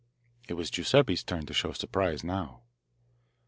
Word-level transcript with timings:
It 0.47 0.55
was 0.55 0.71
Giuseppe's 0.71 1.23
turn 1.23 1.45
to 1.45 1.53
show 1.53 1.73
surprise 1.73 2.23
now. 2.23 2.63